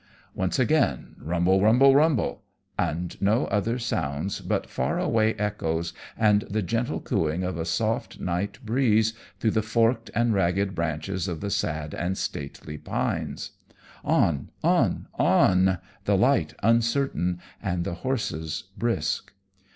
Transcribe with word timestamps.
Once 0.33 0.57
again, 0.57 1.15
rumble, 1.19 1.61
rumble, 1.61 1.93
rumble; 1.93 2.41
and 2.75 3.21
no 3.21 3.45
other 3.45 3.77
sounds 3.77 4.39
but 4.41 4.67
far 4.67 4.97
away 4.97 5.35
echoes 5.35 5.93
and 6.17 6.41
the 6.49 6.63
gentle 6.63 6.99
cooing 6.99 7.43
of 7.43 7.55
a 7.55 7.65
soft 7.65 8.19
night 8.19 8.57
breeze 8.65 9.13
through 9.39 9.51
the 9.51 9.61
forked 9.61 10.09
and 10.15 10.33
ragged 10.33 10.73
branches 10.73 11.27
of 11.27 11.39
the 11.39 11.51
sad 11.51 11.93
and 11.93 12.17
stately 12.17 12.79
pines. 12.79 13.51
On, 14.03 14.49
on, 14.63 15.07
on, 15.19 15.77
the 16.05 16.17
light 16.17 16.55
uncertain 16.63 17.39
and 17.61 17.83
the 17.83 17.93
horses 18.01 18.71
brisk. 18.75 19.31